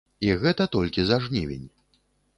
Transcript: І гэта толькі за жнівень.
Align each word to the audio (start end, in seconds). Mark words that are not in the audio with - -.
І 0.27 0.29
гэта 0.45 0.67
толькі 0.75 1.05
за 1.11 1.21
жнівень. 1.27 1.69